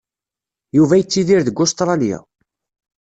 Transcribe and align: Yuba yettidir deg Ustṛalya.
Yuba 0.77 0.99
yettidir 0.99 1.41
deg 1.43 1.57
Ustṛalya. 1.63 2.19